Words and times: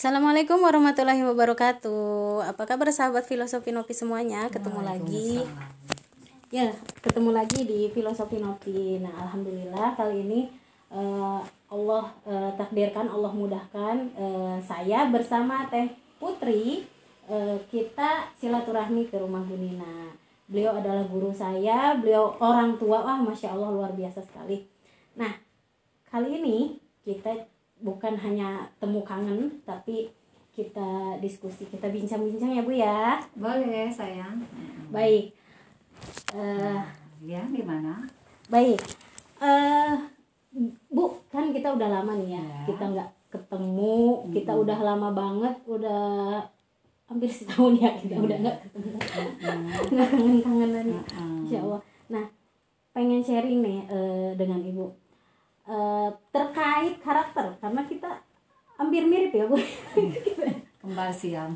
Assalamualaikum 0.00 0.64
warahmatullahi 0.64 1.20
wabarakatuh. 1.28 2.40
Apa 2.48 2.64
kabar 2.64 2.88
sahabat 2.88 3.28
filosofi 3.28 3.68
Nopi 3.68 3.92
semuanya? 3.92 4.48
Ketemu 4.48 4.80
lagi. 4.80 5.44
Ya, 6.48 6.72
ketemu 7.04 7.36
lagi 7.36 7.68
di 7.68 7.92
filosofi 7.92 8.40
Nopi. 8.40 8.96
Nah, 8.96 9.12
alhamdulillah 9.12 10.00
kali 10.00 10.24
ini 10.24 10.40
uh, 10.88 11.44
Allah 11.68 12.16
uh, 12.24 12.48
takdirkan, 12.56 13.12
Allah 13.12 13.28
mudahkan 13.28 14.08
uh, 14.16 14.56
saya 14.64 15.04
bersama 15.12 15.68
Teh 15.68 15.92
Putri 16.16 16.88
uh, 17.28 17.60
kita 17.68 18.32
silaturahmi 18.40 19.04
ke 19.04 19.20
rumah 19.20 19.44
Bunina. 19.44 20.16
Beliau 20.48 20.80
adalah 20.80 21.04
guru 21.12 21.28
saya, 21.28 21.92
beliau 22.00 22.40
orang 22.40 22.80
tua, 22.80 23.04
wah 23.04 23.20
masya 23.20 23.52
Allah 23.52 23.68
luar 23.68 23.92
biasa 23.92 24.24
sekali. 24.24 24.64
Nah, 25.20 25.36
kali 26.08 26.40
ini 26.40 26.80
kita 27.04 27.59
bukan 27.80 28.14
hanya 28.20 28.68
temu 28.80 29.00
kangen 29.02 29.60
tapi 29.64 30.12
kita 30.52 31.16
diskusi 31.24 31.64
kita 31.66 31.88
bincang-bincang 31.88 32.52
ya 32.52 32.62
bu 32.62 32.72
ya? 32.76 33.00
Boleh 33.36 33.88
sayang. 33.88 34.44
Baik. 34.92 35.32
Uh, 36.32 36.80
ya 37.24 37.44
gimana? 37.50 38.08
baik. 38.50 38.80
Uh, 39.40 39.94
bu 40.90 41.14
kan 41.30 41.54
kita 41.54 41.72
udah 41.72 41.88
lama 41.88 42.18
nih 42.18 42.36
ya, 42.36 42.42
ya. 42.42 42.60
kita 42.66 42.84
nggak 42.90 43.10
ketemu 43.30 44.26
hmm. 44.26 44.34
kita 44.34 44.52
udah 44.58 44.78
lama 44.82 45.08
banget 45.14 45.54
udah 45.70 46.02
hampir 47.06 47.30
setahun 47.30 47.78
ya 47.78 47.94
kita 47.94 48.18
hmm. 48.18 48.26
udah 48.26 48.36
nggak 48.42 48.58
ketemu. 48.66 48.90
Nggak 49.94 50.08
kangen 50.10 50.38
kangenan 50.42 50.86
hmm. 50.90 51.40
insya 51.46 51.58
Allah. 51.62 51.80
Nah 52.10 52.26
pengen 52.90 53.22
sharing 53.22 53.62
nih 53.62 53.80
uh, 53.86 54.30
dengan 54.34 54.60
ibu. 54.60 54.90
Uh, 55.70 56.10
kita 56.34 56.49
hampir 58.90 59.06
mirip 59.06 59.30
ya 59.30 59.46
bu? 59.46 59.54
Kembar 60.82 61.14
siam 61.14 61.54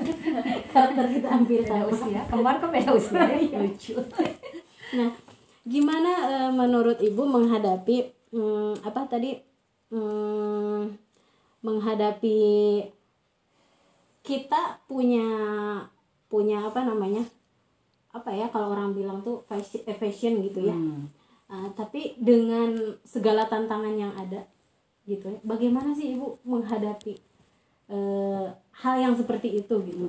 karakter 0.74 1.06
kita 1.14 1.28
hampir 1.30 1.62
sama. 1.62 1.86
usia. 1.86 2.26
Kembar 2.26 2.58
kok 2.58 2.74
beda 2.74 2.90
usia? 2.90 3.22
Iya. 3.38 3.62
lucu. 3.62 3.94
Nah 4.98 5.14
gimana 5.62 6.10
uh, 6.26 6.50
menurut 6.50 6.98
ibu 6.98 7.22
menghadapi 7.22 8.10
um, 8.34 8.74
apa 8.82 9.06
tadi 9.06 9.38
um, 9.94 10.90
menghadapi 11.62 12.42
kita 14.26 14.82
punya 14.90 15.22
punya 16.26 16.66
apa 16.66 16.82
namanya 16.82 17.22
apa 18.10 18.34
ya 18.34 18.50
kalau 18.50 18.74
orang 18.74 18.90
bilang 18.90 19.22
tuh 19.22 19.46
fashion, 19.46 19.86
fashion 19.86 20.42
gitu 20.42 20.66
ya. 20.66 20.74
Hmm. 20.74 21.06
Uh, 21.46 21.70
tapi 21.78 22.18
dengan 22.18 22.74
segala 23.06 23.46
tantangan 23.46 23.94
yang 23.94 24.10
ada 24.18 24.42
gitu 25.06 25.30
ya. 25.30 25.38
Bagaimana 25.46 25.94
sih 25.94 26.18
ibu 26.18 26.36
menghadapi 26.42 27.14
uh, 27.88 28.50
hal 28.82 28.94
yang 28.98 29.14
seperti 29.14 29.62
itu 29.62 29.74
gitu? 29.86 30.04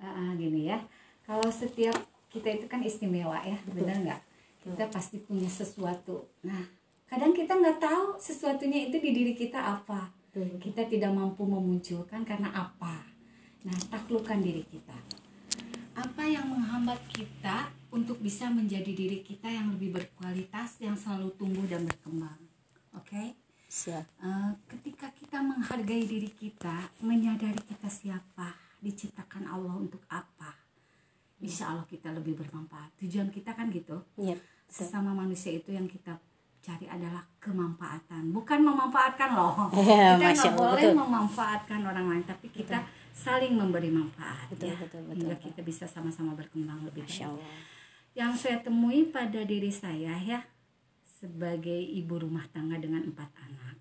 Uh, 0.00 0.32
gini 0.40 0.72
ya. 0.72 0.80
Kalau 1.28 1.46
setiap 1.52 1.94
kita 2.32 2.48
itu 2.56 2.66
kan 2.66 2.80
istimewa 2.80 3.38
ya 3.44 3.60
Betul. 3.68 3.84
benar 3.84 3.96
nggak? 4.02 4.20
Kita 4.64 4.84
pasti 4.88 5.20
punya 5.20 5.46
sesuatu. 5.46 6.26
Nah 6.42 6.64
kadang 7.06 7.36
kita 7.36 7.54
nggak 7.58 7.78
tahu 7.78 8.16
sesuatunya 8.16 8.88
itu 8.88 8.96
di 8.98 9.10
diri 9.12 9.34
kita 9.36 9.60
apa. 9.60 10.16
Betul. 10.30 10.62
kita 10.62 10.86
tidak 10.86 11.10
mampu 11.10 11.42
memunculkan 11.42 12.22
karena 12.22 12.54
apa. 12.54 13.02
Nah 13.66 13.76
taklukkan 13.90 14.38
diri 14.38 14.62
kita. 14.62 14.94
Apa 15.98 16.22
yang 16.22 16.46
menghambat 16.48 17.02
kita 17.10 17.68
untuk 17.90 18.22
bisa 18.22 18.46
menjadi 18.46 18.94
diri 18.94 19.26
kita 19.26 19.50
yang 19.50 19.74
lebih 19.74 19.98
berkualitas 19.98 20.78
yang 20.78 20.94
selalu 20.94 21.34
tumbuh 21.34 21.66
dan 21.66 21.82
berkembang 21.82 22.49
oke 22.96 23.06
okay? 23.06 23.28
Siap. 23.70 24.02
Uh, 24.18 24.50
ketika 24.66 25.14
kita 25.14 25.38
menghargai 25.38 26.02
diri 26.02 26.26
kita 26.26 26.90
menyadari 27.06 27.62
kita 27.62 27.86
siapa 27.86 28.50
diciptakan 28.82 29.46
Allah 29.46 29.78
untuk 29.78 30.02
apa 30.10 30.58
Insya 31.40 31.72
Allah 31.72 31.86
kita 31.88 32.12
lebih 32.12 32.36
bermanfaat 32.36 32.98
tujuan 33.00 33.30
kita 33.30 33.54
kan 33.54 33.70
gitu 33.70 34.02
yep. 34.18 34.36
sesama 34.68 35.14
manusia 35.14 35.54
itu 35.54 35.70
yang 35.72 35.86
kita 35.86 36.18
cari 36.60 36.84
adalah 36.84 37.24
kemanfaatan 37.40 38.34
bukan 38.36 38.60
memanfaatkan 38.60 39.32
loh 39.32 39.72
kita 40.18 40.28
nggak 40.34 40.54
boleh 40.58 40.84
betul. 40.92 41.00
memanfaatkan 41.00 41.80
orang 41.88 42.06
lain 42.12 42.24
tapi 42.28 42.52
kita 42.52 42.84
betul. 42.84 43.16
saling 43.16 43.56
memberi 43.56 43.88
manfaat 43.88 44.50
betul, 44.52 44.68
ya 44.68 44.76
betul, 44.76 45.00
betul, 45.08 45.16
hingga 45.16 45.36
kita 45.40 45.60
bisa 45.64 45.88
sama-sama 45.88 46.36
berkembang 46.36 46.84
lebih 46.84 47.08
baik 47.08 47.40
yang 48.12 48.36
saya 48.36 48.60
temui 48.60 49.08
pada 49.08 49.40
diri 49.46 49.72
saya 49.72 50.20
ya 50.20 50.44
sebagai 51.20 51.76
ibu 51.76 52.16
rumah 52.16 52.48
tangga 52.48 52.80
dengan 52.80 53.04
empat 53.04 53.28
anak. 53.44 53.76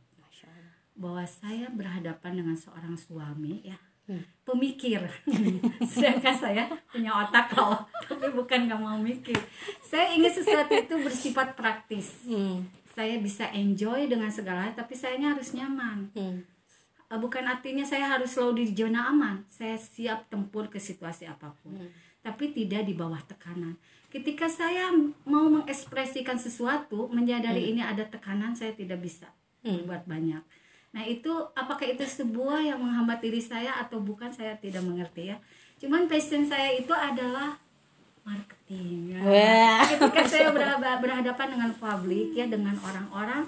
Bahwa 0.99 1.23
saya 1.23 1.71
berhadapan 1.71 2.43
dengan 2.43 2.59
seorang 2.59 2.99
suami 2.99 3.63
ya. 3.63 3.79
Hmm. 4.09 4.25
pemikir. 4.41 5.05
Sedangkan 5.93 6.33
saya 6.33 6.65
punya 6.89 7.13
otak 7.13 7.53
loh 7.53 7.77
tapi 8.09 8.33
bukan 8.33 8.65
nggak 8.65 8.81
mau 8.81 8.97
mikir. 8.97 9.37
Saya 9.85 10.17
ingin 10.17 10.33
sesuatu 10.33 10.73
itu 10.73 10.97
bersifat 10.99 11.53
praktis. 11.53 12.25
Hmm. 12.25 12.65
saya 12.89 13.21
bisa 13.21 13.47
enjoy 13.55 14.09
dengan 14.09 14.27
segala 14.33 14.73
tapi 14.73 14.97
sayanya 14.97 15.37
harus 15.37 15.53
nyaman. 15.53 16.09
Hmm. 16.17 16.41
Eh, 17.05 17.19
bukan 17.21 17.45
artinya 17.45 17.85
saya 17.85 18.09
harus 18.09 18.33
selalu 18.33 18.65
di 18.65 18.73
zona 18.73 19.13
aman. 19.13 19.45
Saya 19.45 19.77
siap 19.77 20.25
tempur 20.27 20.73
ke 20.73 20.81
situasi 20.81 21.29
apa 21.29 21.53
pun. 21.61 21.77
Hmm. 21.77 21.93
tapi 22.19 22.51
tidak 22.51 22.83
di 22.83 22.97
bawah 22.97 23.21
tekanan 23.23 23.79
ketika 24.09 24.49
saya 24.49 24.89
mau 25.23 25.45
mengekspresikan 25.47 26.41
sesuatu 26.41 27.07
menyadari 27.13 27.69
hmm. 27.69 27.71
ini 27.77 27.81
ada 27.85 28.03
tekanan 28.09 28.57
saya 28.57 28.73
tidak 28.73 28.99
bisa 29.01 29.29
hmm. 29.61 29.85
buat 29.85 30.03
banyak 30.09 30.41
nah 30.89 31.05
itu 31.05 31.29
apakah 31.53 31.85
itu 31.85 32.01
sebuah 32.01 32.65
yang 32.65 32.81
menghambat 32.81 33.21
diri 33.21 33.37
saya 33.37 33.77
atau 33.77 34.01
bukan 34.01 34.33
saya 34.33 34.57
tidak 34.57 34.81
mengerti 34.81 35.29
ya 35.29 35.37
cuman 35.77 36.09
passion 36.09 36.49
saya 36.49 36.73
itu 36.73 36.89
adalah 36.89 37.61
marketing 38.25 39.13
ya. 39.13 39.85
ketika 39.85 40.25
saya 40.25 40.49
berhadapan 41.05 41.47
dengan 41.53 41.71
publik 41.77 42.33
ya 42.33 42.49
dengan 42.49 42.73
orang-orang 42.81 43.45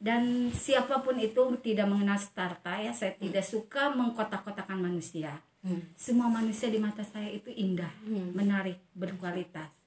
dan 0.00 0.50
siapa 0.50 1.04
pun 1.04 1.14
itu 1.20 1.38
tidak 1.62 1.86
mengenal 1.86 2.18
starta 2.18 2.74
ya 2.82 2.90
saya 2.90 3.14
tidak 3.14 3.46
suka 3.46 3.94
mengkotak-kotakan 3.94 4.82
manusia 4.82 5.38
hmm. 5.62 5.94
semua 5.94 6.26
manusia 6.26 6.66
di 6.66 6.82
mata 6.82 7.06
saya 7.06 7.30
itu 7.30 7.54
indah 7.54 7.90
hmm. 8.02 8.34
menarik 8.34 8.82
berkualitas 8.98 9.79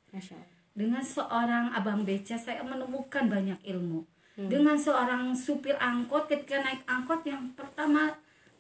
dengan 0.74 1.06
seorang 1.06 1.70
abang 1.74 2.02
beca 2.02 2.34
saya 2.38 2.66
menemukan 2.66 3.30
banyak 3.30 3.62
ilmu. 3.66 4.06
Hmm. 4.34 4.50
Dengan 4.50 4.74
seorang 4.74 5.38
supir 5.38 5.78
angkot 5.78 6.26
ketika 6.26 6.58
naik 6.66 6.82
angkot 6.90 7.22
yang 7.22 7.54
pertama 7.54 8.10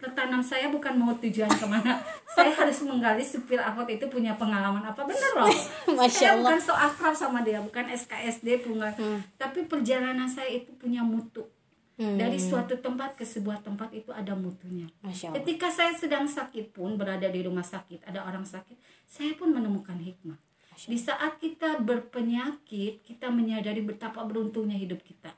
tertanam 0.03 0.43
saya 0.43 0.67
bukan 0.67 0.99
mau 0.99 1.15
tujuan 1.15 1.47
ke 1.47 1.63
mana 1.63 1.95
saya 2.35 2.51
harus 2.51 2.83
menggali 2.83 3.23
supir 3.23 3.55
angkot 3.55 3.87
itu 3.87 4.03
punya 4.11 4.35
pengalaman 4.35 4.83
apa 4.83 5.07
benar 5.07 5.31
loh 5.39 5.47
Masya 5.97 6.11
saya 6.11 6.29
Allah. 6.35 6.59
bukan 6.59 6.59
so 6.59 6.75
akrab 6.75 7.15
sama 7.15 7.39
dia 7.39 7.63
bukan 7.63 7.87
SKSD 7.87 8.67
bunga 8.67 8.91
hmm. 8.99 9.39
tapi 9.39 9.63
perjalanan 9.63 10.27
saya 10.27 10.51
itu 10.59 10.75
punya 10.75 10.99
mutu 10.99 11.47
hmm. 11.95 12.19
dari 12.19 12.35
suatu 12.35 12.75
tempat 12.83 13.15
ke 13.15 13.23
sebuah 13.23 13.63
tempat 13.63 13.95
itu 13.95 14.11
ada 14.11 14.35
mutunya 14.35 14.91
Masya 15.07 15.31
Allah. 15.31 15.39
ketika 15.39 15.71
saya 15.71 15.95
sedang 15.95 16.27
sakit 16.27 16.75
pun 16.75 16.99
berada 16.99 17.31
di 17.31 17.39
rumah 17.39 17.63
sakit 17.63 18.03
ada 18.03 18.27
orang 18.27 18.43
sakit 18.43 18.75
saya 19.07 19.31
pun 19.39 19.55
menemukan 19.55 19.95
hikmah 19.95 20.35
di 20.73 20.97
saat 20.97 21.37
kita 21.37 21.79
berpenyakit, 21.81 23.05
kita 23.05 23.29
menyadari 23.29 23.81
betapa 23.85 24.25
beruntungnya 24.25 24.77
hidup 24.77 25.01
kita. 25.05 25.31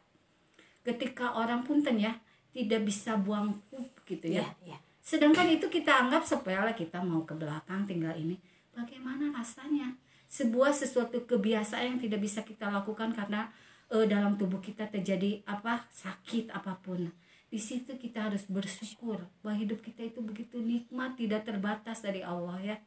Ketika 0.85 1.35
orang 1.35 1.65
punten 1.65 1.97
ya, 1.99 2.17
tidak 2.55 2.87
bisa 2.87 3.19
buang 3.19 3.59
pup 3.67 3.89
gitu 4.07 4.31
ya. 4.31 4.45
Yeah, 4.63 4.77
yeah. 4.77 4.79
Sedangkan 5.05 5.49
itu 5.51 5.69
kita 5.69 6.07
anggap 6.07 6.25
sepele, 6.25 6.73
kita 6.73 7.03
mau 7.03 7.25
ke 7.27 7.35
belakang 7.37 7.85
tinggal 7.85 8.15
ini. 8.17 8.39
Bagaimana 8.73 9.33
rasanya? 9.33 9.97
Sebuah 10.25 10.73
sesuatu 10.73 11.21
kebiasaan 11.23 11.95
yang 11.95 11.99
tidak 12.01 12.19
bisa 12.25 12.41
kita 12.41 12.67
lakukan 12.67 13.13
karena 13.13 13.53
uh, 13.93 14.05
dalam 14.09 14.35
tubuh 14.35 14.59
kita 14.59 14.89
terjadi 14.89 15.45
apa 15.45 15.85
sakit 15.93 16.49
apa 16.51 16.79
pun. 16.81 17.13
Di 17.45 17.61
situ 17.61 17.95
kita 17.95 18.27
harus 18.31 18.43
bersyukur 18.49 19.21
bahwa 19.45 19.55
hidup 19.55 19.79
kita 19.85 20.01
itu 20.01 20.19
begitu 20.19 20.57
nikmat, 20.57 21.15
tidak 21.15 21.45
terbatas 21.45 22.01
dari 22.01 22.25
Allah 22.25 22.57
ya 22.59 22.77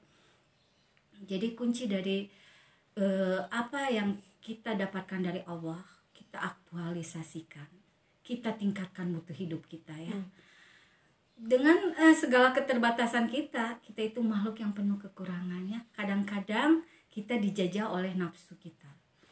jadi 1.25 1.57
kunci 1.59 1.91
dari 1.91 2.29
uh, 2.99 3.41
apa 3.49 3.89
yang 3.89 4.19
kita 4.43 4.75
dapatkan 4.75 5.23
dari 5.23 5.43
Allah 5.47 5.79
kita 6.13 6.43
aktualisasikan 6.43 7.71
kita 8.27 8.53
tingkatkan 8.59 9.09
mutu 9.09 9.33
hidup 9.33 9.65
kita 9.71 9.95
ya 9.97 10.13
hmm. 10.13 10.29
dengan 11.39 11.79
uh, 11.97 12.13
segala 12.13 12.51
keterbatasan 12.53 13.31
kita 13.31 13.81
kita 13.81 14.13
itu 14.13 14.21
makhluk 14.21 14.59
yang 14.61 14.75
penuh 14.75 14.99
kekurangannya 14.99 15.87
kadang-kadang 15.95 16.83
kita 17.09 17.41
dijajah 17.41 17.89
oleh 17.89 18.13
nafsu 18.13 18.59
kita 18.61 18.91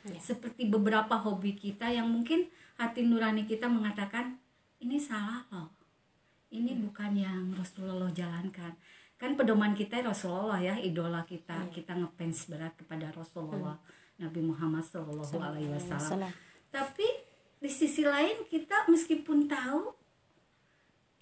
ya. 0.08 0.16
seperti 0.16 0.70
beberapa 0.70 1.18
hobi 1.18 1.58
kita 1.58 1.92
yang 1.92 2.08
mungkin 2.08 2.48
hati 2.80 3.04
nurani 3.04 3.44
kita 3.44 3.68
mengatakan 3.68 4.38
ini 4.80 4.96
salah 4.96 5.44
loh 5.52 5.76
ini 6.54 6.72
hmm. 6.72 6.80
bukan 6.88 7.12
yang 7.18 7.42
Rasulullah 7.52 8.08
jalankan 8.14 8.72
kan 9.16 9.32
pedoman 9.32 9.72
kita 9.72 10.04
Rasulullah 10.04 10.60
ya 10.60 10.76
idola 10.76 11.24
kita 11.24 11.56
hmm. 11.66 11.72
kita 11.72 11.96
ngefans 11.96 12.52
berat 12.52 12.72
kepada 12.76 13.08
Rasulullah 13.16 13.80
hmm. 13.80 14.28
Nabi 14.28 14.40
Muhammad 14.44 14.84
Shallallahu 14.84 15.36
Alaihi 15.40 15.72
Wasallam 15.72 16.28
tapi 16.68 17.08
di 17.56 17.70
sisi 17.72 18.04
lain 18.04 18.44
kita 18.52 18.84
meskipun 18.92 19.48
tahu 19.48 19.96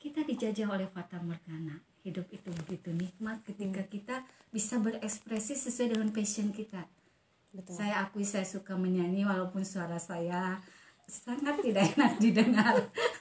kita 0.03 0.27
dijajah 0.27 0.69
oleh 0.69 0.91
fata 0.91 1.23
morgana 1.23 1.79
hidup 2.03 2.27
itu 2.35 2.51
begitu 2.67 2.91
nikmat 2.91 3.41
ketika 3.47 3.87
hmm. 3.87 3.91
kita 3.91 4.17
bisa 4.51 4.77
berekspresi 4.83 5.55
sesuai 5.55 5.95
dengan 5.95 6.11
passion 6.11 6.51
kita 6.51 6.83
Betul. 7.55 7.79
saya 7.79 8.03
akui 8.03 8.27
saya 8.27 8.43
suka 8.43 8.75
menyanyi 8.75 9.23
walaupun 9.23 9.63
suara 9.63 10.03
saya 10.03 10.59
sangat 11.07 11.63
tidak 11.63 11.95
enak 11.95 12.19
didengar 12.19 12.75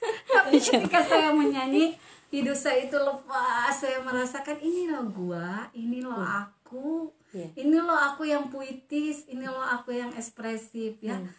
tapi 0.53 0.61
iya. 0.61 0.85
ketika 0.85 1.01
saya 1.01 1.29
menyanyi 1.33 1.97
hidup 2.29 2.53
saya 2.53 2.85
itu 2.85 2.93
lepas 2.93 3.73
saya 3.73 4.05
merasakan 4.05 4.61
ini 4.61 4.85
loh 4.85 5.05
gua 5.09 5.65
ini 5.73 6.05
loh 6.05 6.13
hmm. 6.13 6.41
aku 6.45 7.09
yeah. 7.33 7.49
ini 7.57 7.77
loh 7.81 7.97
aku 7.97 8.29
yang 8.29 8.53
puitis 8.53 9.25
ini 9.25 9.49
loh 9.49 9.65
aku 9.65 9.97
yang 9.97 10.13
ekspresif 10.13 11.01
ya 11.01 11.17
hmm. 11.17 11.29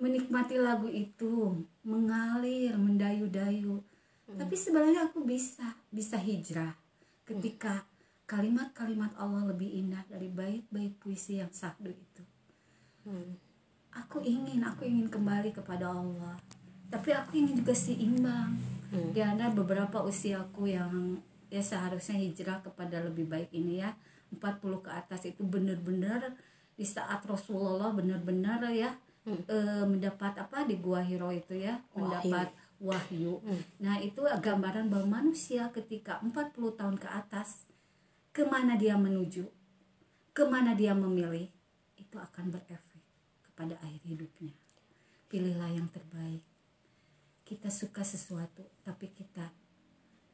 menikmati 0.00 0.56
lagu 0.56 0.88
itu 0.88 1.60
mengalir 1.84 2.72
mendayu-dayu 2.80 3.84
hmm. 4.28 4.40
tapi 4.40 4.56
sebenarnya 4.56 5.12
aku 5.12 5.20
bisa 5.20 5.76
bisa 5.92 6.16
hijrah 6.16 6.72
ketika 7.28 7.84
kalimat-kalimat 8.24 9.12
Allah 9.20 9.52
lebih 9.52 9.68
indah 9.68 10.00
dari 10.08 10.32
bait-bait 10.32 10.96
puisi 10.96 11.44
yang 11.44 11.52
sahdu 11.52 11.92
itu 11.92 12.24
hmm. 13.04 13.36
aku 13.92 14.24
ingin 14.24 14.64
aku 14.64 14.88
ingin 14.88 15.12
kembali 15.12 15.52
kepada 15.52 15.92
Allah 15.92 16.40
tapi 16.90 17.10
aku 17.10 17.38
ingin 17.38 17.62
juga 17.62 17.74
seimbang 17.74 18.54
hmm. 18.94 19.10
di 19.14 19.20
ada 19.22 19.50
beberapa 19.50 20.02
usiaku 20.06 20.70
yang 20.70 21.18
ya 21.50 21.62
seharusnya 21.62 22.18
hijrah 22.18 22.62
kepada 22.62 23.02
lebih 23.02 23.26
baik 23.26 23.50
ini 23.54 23.82
ya 23.82 23.94
40 24.34 24.82
ke 24.82 24.90
atas 24.90 25.26
itu 25.26 25.46
benar-benar 25.46 26.34
di 26.76 26.84
saat 26.84 27.22
Rasulullah 27.24 27.94
benar-benar 27.94 28.66
ya 28.74 28.92
hmm. 29.24 29.46
e, 29.46 29.56
mendapat 29.86 30.34
apa 30.36 30.66
di 30.66 30.76
gua 30.78 31.00
Hiro 31.00 31.30
itu 31.30 31.54
ya 31.54 31.78
wahyu. 31.94 32.00
mendapat 32.02 32.48
wahyu. 32.80 33.40
Hmm. 33.40 33.62
Nah, 33.80 33.96
itu 34.00 34.20
gambaran 34.20 34.92
bahwa 34.92 35.20
manusia 35.22 35.72
ketika 35.72 36.20
40 36.20 36.52
tahun 36.76 36.96
ke 37.00 37.08
atas 37.08 37.64
ke 38.36 38.44
mana 38.44 38.76
dia 38.76 39.00
menuju, 39.00 39.48
ke 40.36 40.44
mana 40.44 40.76
dia 40.76 40.92
memilih, 40.92 41.48
itu 41.96 42.16
akan 42.20 42.52
berefek 42.52 43.00
kepada 43.48 43.80
akhir 43.80 44.04
hidupnya. 44.04 44.52
Pilihlah 45.32 45.72
yang 45.72 45.88
terbaik. 45.88 46.44
Kita 47.46 47.70
suka 47.70 48.02
sesuatu, 48.02 48.66
tapi 48.82 49.06
kita 49.14 49.54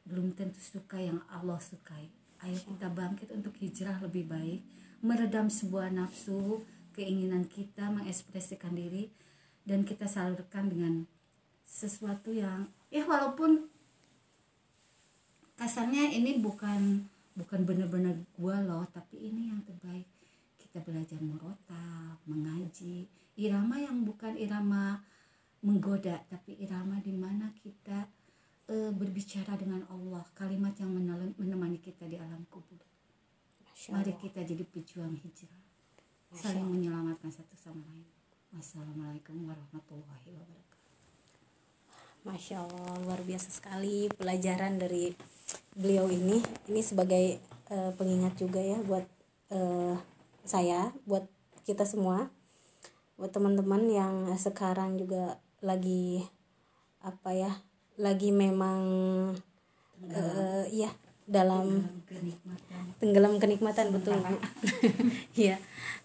belum 0.09 0.33
tentu 0.33 0.57
suka 0.57 0.97
yang 0.97 1.21
Allah 1.29 1.61
sukai. 1.61 2.09
Ayo 2.41 2.57
kita 2.57 2.89
bangkit 2.89 3.29
untuk 3.31 3.53
hijrah 3.61 4.01
lebih 4.01 4.27
baik, 4.27 4.65
meredam 4.99 5.47
sebuah 5.47 5.93
nafsu, 5.93 6.65
keinginan 6.97 7.45
kita 7.45 7.87
mengekspresikan 7.93 8.73
diri, 8.73 9.13
dan 9.63 9.87
kita 9.87 10.09
salurkan 10.09 10.67
dengan 10.67 11.07
sesuatu 11.63 12.35
yang 12.35 12.67
ya 12.91 13.07
walaupun 13.07 13.71
kasarnya 15.55 16.11
ini 16.11 16.37
bukan 16.43 17.07
bukan 17.33 17.65
benar-benar 17.65 18.13
gua 18.37 18.61
loh 18.61 18.85
tapi 18.91 19.31
ini 19.31 19.49
yang 19.49 19.63
terbaik 19.65 20.05
kita 20.59 20.83
belajar 20.83 21.17
merota 21.23 22.13
mengaji 22.27 23.07
irama 23.39 23.79
yang 23.81 24.05
bukan 24.05 24.37
irama 24.37 25.01
menggoda 25.63 26.19
tapi 26.27 26.59
irama 26.59 26.99
di 26.99 27.15
mana 27.15 27.55
kita 27.55 28.07
e, 28.67 28.91
berbicara 28.91 29.55
dengan 29.55 29.87
Allah 29.87 30.23
kalimat 30.35 30.75
yang 30.75 30.91
menemani 31.39 31.79
kita 31.79 32.03
di 32.05 32.19
alam 32.19 32.43
kubur. 32.51 32.83
Mari 33.89 34.15
kita 34.19 34.43
jadi 34.43 34.63
pejuang 34.63 35.15
hijrah 35.17 35.63
saling 36.33 36.65
menyelamatkan 36.65 37.29
satu 37.29 37.53
sama 37.53 37.85
lain. 37.93 38.05
Wassalamualaikum 38.53 39.49
warahmatullahi 39.49 40.29
wabarakatuh. 40.29 40.91
Masya 42.23 42.63
Allah 42.63 42.93
luar 43.03 43.21
biasa 43.21 43.49
sekali 43.53 44.09
pelajaran 44.13 44.79
dari 44.79 45.13
beliau 45.75 46.09
ini. 46.09 46.41
Ini 46.69 46.81
sebagai 46.81 47.41
uh, 47.69 47.91
pengingat 47.97 48.39
juga 48.39 48.61
ya 48.61 48.79
buat 48.81 49.05
uh, 49.53 49.97
saya 50.47 50.89
buat 51.05 51.25
kita 51.65 51.85
semua. 51.85 52.29
Buat 53.17 53.35
teman-teman 53.35 53.83
yang 53.91 54.15
sekarang 54.39 54.97
juga 54.97 55.37
lagi 55.63 56.27
apa 56.99 57.31
ya 57.31 57.51
lagi 57.95 58.35
memang 58.35 58.81
uh, 60.11 60.65
ya 60.67 60.91
dalam 61.23 61.87
tenggelam 62.99 63.39
kenikmatan 63.39 63.95
betul 63.95 64.19
bu. 64.19 64.35
Ya 65.47 65.57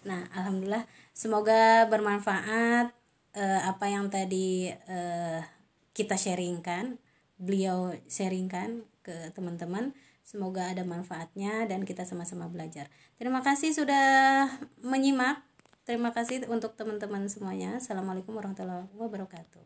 nah 0.07 0.23
alhamdulillah 0.31 0.87
semoga 1.11 1.83
bermanfaat 1.91 2.95
uh, 3.35 3.61
apa 3.67 3.85
yang 3.91 4.07
tadi 4.07 4.71
uh, 4.71 5.43
kita 5.91 6.15
sharingkan 6.15 6.95
beliau 7.35 7.91
sharingkan 8.07 8.87
ke 9.03 9.35
teman-teman. 9.35 9.91
Semoga 10.23 10.69
ada 10.69 10.85
manfaatnya 10.85 11.65
dan 11.65 11.81
kita 11.89 12.05
sama-sama 12.05 12.45
belajar. 12.45 12.85
Terima 13.17 13.41
kasih 13.41 13.73
sudah 13.73 14.45
menyimak 14.85 15.41
terima 15.89 16.13
kasih 16.13 16.45
untuk 16.53 16.77
teman-teman 16.77 17.25
semuanya. 17.25 17.81
Assalamualaikum 17.81 18.37
warahmatullahi 18.37 18.85
wabarakatuh 18.93 19.65